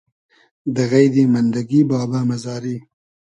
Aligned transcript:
دۂ 0.73 0.83
غݷدی 0.89 1.23
مئندئگی 1.33 1.81
بابۂ 1.89 2.19
مئزاری 2.29 2.75